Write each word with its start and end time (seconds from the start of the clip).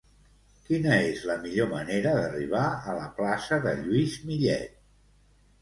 Quina 0.69 0.95
és 1.09 1.19
la 1.31 1.35
millor 1.43 1.69
manera 1.73 2.13
d'arribar 2.21 2.63
a 2.73 2.97
la 3.01 3.05
plaça 3.21 3.63
de 3.69 3.75
Lluís 3.83 4.17
Millet? 4.31 4.77